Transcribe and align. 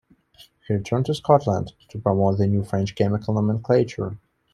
He 0.67 0.73
returned 0.73 1.05
to 1.05 1.13
Scotland 1.13 1.73
to 1.89 1.99
promote 1.99 2.39
the 2.39 2.47
new 2.47 2.63
French 2.63 2.95
chemical 2.95 3.35
nomenclature. 3.35 4.17